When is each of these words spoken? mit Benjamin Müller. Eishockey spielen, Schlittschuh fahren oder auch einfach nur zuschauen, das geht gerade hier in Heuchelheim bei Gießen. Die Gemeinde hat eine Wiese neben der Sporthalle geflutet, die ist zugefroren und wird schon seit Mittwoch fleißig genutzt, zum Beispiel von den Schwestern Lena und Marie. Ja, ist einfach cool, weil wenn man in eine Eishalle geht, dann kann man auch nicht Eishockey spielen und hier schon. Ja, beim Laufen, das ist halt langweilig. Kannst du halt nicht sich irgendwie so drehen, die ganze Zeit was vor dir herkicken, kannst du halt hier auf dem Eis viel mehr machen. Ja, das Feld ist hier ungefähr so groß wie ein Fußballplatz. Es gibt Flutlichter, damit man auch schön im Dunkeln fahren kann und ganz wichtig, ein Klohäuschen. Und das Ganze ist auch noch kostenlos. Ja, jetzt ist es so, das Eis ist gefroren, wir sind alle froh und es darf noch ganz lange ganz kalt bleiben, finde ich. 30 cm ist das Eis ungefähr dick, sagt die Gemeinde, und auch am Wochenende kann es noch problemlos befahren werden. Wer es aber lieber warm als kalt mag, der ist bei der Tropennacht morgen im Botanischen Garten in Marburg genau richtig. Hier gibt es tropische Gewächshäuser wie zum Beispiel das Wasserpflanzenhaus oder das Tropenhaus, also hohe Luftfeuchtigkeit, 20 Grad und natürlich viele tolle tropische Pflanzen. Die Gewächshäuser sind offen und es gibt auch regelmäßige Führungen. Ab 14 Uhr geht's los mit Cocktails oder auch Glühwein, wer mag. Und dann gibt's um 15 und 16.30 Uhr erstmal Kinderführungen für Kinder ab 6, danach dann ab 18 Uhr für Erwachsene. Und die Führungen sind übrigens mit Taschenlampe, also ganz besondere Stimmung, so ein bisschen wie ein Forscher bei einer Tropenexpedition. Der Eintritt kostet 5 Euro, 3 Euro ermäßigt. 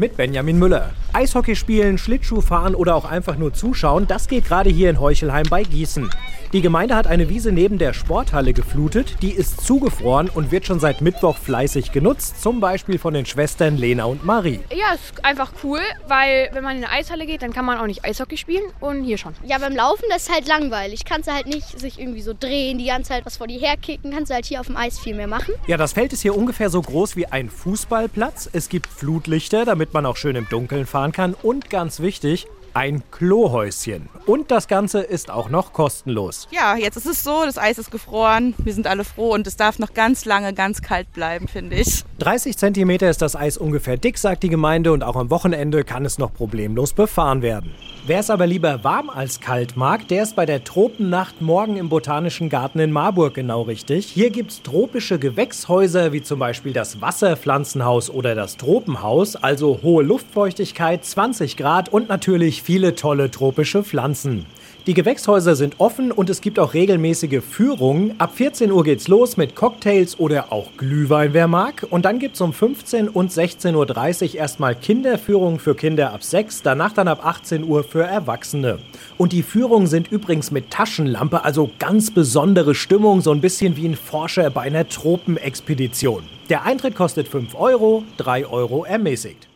mit 0.00 0.16
Benjamin 0.16 0.58
Müller. 0.58 0.90
Eishockey 1.12 1.54
spielen, 1.54 1.98
Schlittschuh 1.98 2.40
fahren 2.40 2.74
oder 2.74 2.96
auch 2.96 3.04
einfach 3.04 3.36
nur 3.36 3.52
zuschauen, 3.52 4.08
das 4.08 4.28
geht 4.28 4.46
gerade 4.46 4.70
hier 4.70 4.88
in 4.88 4.98
Heuchelheim 4.98 5.46
bei 5.50 5.62
Gießen. 5.62 6.08
Die 6.52 6.62
Gemeinde 6.62 6.96
hat 6.96 7.06
eine 7.06 7.28
Wiese 7.28 7.52
neben 7.52 7.78
der 7.78 7.92
Sporthalle 7.92 8.52
geflutet, 8.52 9.22
die 9.22 9.30
ist 9.30 9.64
zugefroren 9.64 10.28
und 10.28 10.50
wird 10.50 10.66
schon 10.66 10.80
seit 10.80 11.00
Mittwoch 11.00 11.36
fleißig 11.36 11.92
genutzt, 11.92 12.42
zum 12.42 12.58
Beispiel 12.58 12.98
von 12.98 13.14
den 13.14 13.24
Schwestern 13.24 13.76
Lena 13.76 14.06
und 14.06 14.24
Marie. 14.24 14.58
Ja, 14.72 14.94
ist 14.94 15.24
einfach 15.24 15.52
cool, 15.62 15.78
weil 16.08 16.50
wenn 16.52 16.64
man 16.64 16.76
in 16.76 16.82
eine 16.82 16.92
Eishalle 16.92 17.24
geht, 17.26 17.42
dann 17.42 17.52
kann 17.52 17.64
man 17.64 17.78
auch 17.78 17.86
nicht 17.86 18.04
Eishockey 18.04 18.36
spielen 18.36 18.64
und 18.80 19.04
hier 19.04 19.16
schon. 19.16 19.32
Ja, 19.44 19.58
beim 19.58 19.76
Laufen, 19.76 20.02
das 20.08 20.24
ist 20.24 20.34
halt 20.34 20.48
langweilig. 20.48 21.04
Kannst 21.04 21.28
du 21.28 21.32
halt 21.32 21.46
nicht 21.46 21.78
sich 21.78 22.00
irgendwie 22.00 22.20
so 22.20 22.34
drehen, 22.38 22.78
die 22.78 22.86
ganze 22.86 23.10
Zeit 23.10 23.26
was 23.26 23.36
vor 23.36 23.46
dir 23.46 23.60
herkicken, 23.60 24.10
kannst 24.10 24.30
du 24.30 24.34
halt 24.34 24.44
hier 24.44 24.58
auf 24.58 24.66
dem 24.66 24.76
Eis 24.76 24.98
viel 24.98 25.14
mehr 25.14 25.28
machen. 25.28 25.54
Ja, 25.68 25.76
das 25.76 25.92
Feld 25.92 26.12
ist 26.12 26.22
hier 26.22 26.36
ungefähr 26.36 26.68
so 26.68 26.82
groß 26.82 27.14
wie 27.14 27.26
ein 27.26 27.48
Fußballplatz. 27.48 28.50
Es 28.52 28.68
gibt 28.68 28.88
Flutlichter, 28.88 29.64
damit 29.64 29.94
man 29.94 30.04
auch 30.04 30.16
schön 30.16 30.34
im 30.34 30.48
Dunkeln 30.48 30.86
fahren 30.86 31.12
kann 31.12 31.34
und 31.34 31.70
ganz 31.70 32.00
wichtig, 32.00 32.48
ein 32.74 33.02
Klohäuschen. 33.10 34.08
Und 34.26 34.50
das 34.50 34.68
Ganze 34.68 35.00
ist 35.00 35.30
auch 35.30 35.48
noch 35.50 35.72
kostenlos. 35.72 36.48
Ja, 36.50 36.76
jetzt 36.76 36.96
ist 36.96 37.06
es 37.06 37.24
so, 37.24 37.44
das 37.44 37.58
Eis 37.58 37.78
ist 37.78 37.90
gefroren, 37.90 38.54
wir 38.58 38.74
sind 38.74 38.86
alle 38.86 39.04
froh 39.04 39.34
und 39.34 39.46
es 39.46 39.56
darf 39.56 39.78
noch 39.78 39.94
ganz 39.94 40.24
lange 40.24 40.52
ganz 40.52 40.82
kalt 40.82 41.12
bleiben, 41.12 41.48
finde 41.48 41.76
ich. 41.76 42.04
30 42.18 42.56
cm 42.56 42.90
ist 42.90 43.22
das 43.22 43.36
Eis 43.36 43.56
ungefähr 43.56 43.96
dick, 43.96 44.18
sagt 44.18 44.42
die 44.42 44.48
Gemeinde, 44.48 44.92
und 44.92 45.02
auch 45.02 45.16
am 45.16 45.30
Wochenende 45.30 45.84
kann 45.84 46.04
es 46.04 46.18
noch 46.18 46.32
problemlos 46.32 46.92
befahren 46.92 47.42
werden. 47.42 47.74
Wer 48.10 48.18
es 48.18 48.28
aber 48.28 48.48
lieber 48.48 48.82
warm 48.82 49.08
als 49.08 49.38
kalt 49.38 49.76
mag, 49.76 50.08
der 50.08 50.24
ist 50.24 50.34
bei 50.34 50.44
der 50.44 50.64
Tropennacht 50.64 51.40
morgen 51.40 51.76
im 51.76 51.88
Botanischen 51.88 52.48
Garten 52.48 52.80
in 52.80 52.90
Marburg 52.90 53.34
genau 53.34 53.62
richtig. 53.62 54.06
Hier 54.06 54.30
gibt 54.30 54.50
es 54.50 54.62
tropische 54.62 55.20
Gewächshäuser 55.20 56.12
wie 56.12 56.20
zum 56.20 56.40
Beispiel 56.40 56.72
das 56.72 57.00
Wasserpflanzenhaus 57.00 58.10
oder 58.10 58.34
das 58.34 58.56
Tropenhaus, 58.56 59.36
also 59.36 59.78
hohe 59.84 60.02
Luftfeuchtigkeit, 60.02 61.04
20 61.04 61.56
Grad 61.56 61.88
und 61.90 62.08
natürlich 62.08 62.64
viele 62.64 62.96
tolle 62.96 63.30
tropische 63.30 63.84
Pflanzen. 63.84 64.44
Die 64.86 64.94
Gewächshäuser 64.94 65.56
sind 65.56 65.74
offen 65.78 66.10
und 66.10 66.30
es 66.30 66.40
gibt 66.40 66.58
auch 66.58 66.72
regelmäßige 66.72 67.42
Führungen. 67.44 68.14
Ab 68.18 68.32
14 68.34 68.72
Uhr 68.72 68.82
geht's 68.82 69.08
los 69.08 69.36
mit 69.36 69.54
Cocktails 69.54 70.18
oder 70.18 70.52
auch 70.52 70.68
Glühwein, 70.78 71.34
wer 71.34 71.48
mag. 71.48 71.86
Und 71.90 72.06
dann 72.06 72.18
gibt's 72.18 72.40
um 72.40 72.54
15 72.54 73.10
und 73.10 73.30
16.30 73.30 74.32
Uhr 74.32 74.34
erstmal 74.36 74.74
Kinderführungen 74.74 75.60
für 75.60 75.74
Kinder 75.74 76.14
ab 76.14 76.24
6, 76.24 76.62
danach 76.62 76.94
dann 76.94 77.08
ab 77.08 77.24
18 77.24 77.62
Uhr 77.64 77.84
für 78.00 78.06
Erwachsene. 78.06 78.78
Und 79.18 79.32
die 79.32 79.42
Führungen 79.42 79.86
sind 79.86 80.10
übrigens 80.10 80.50
mit 80.50 80.70
Taschenlampe, 80.70 81.44
also 81.44 81.70
ganz 81.78 82.10
besondere 82.10 82.74
Stimmung, 82.74 83.20
so 83.20 83.30
ein 83.30 83.42
bisschen 83.42 83.76
wie 83.76 83.86
ein 83.86 83.94
Forscher 83.94 84.48
bei 84.48 84.62
einer 84.62 84.88
Tropenexpedition. 84.88 86.22
Der 86.48 86.64
Eintritt 86.64 86.94
kostet 86.94 87.28
5 87.28 87.54
Euro, 87.54 88.04
3 88.16 88.46
Euro 88.46 88.86
ermäßigt. 88.86 89.49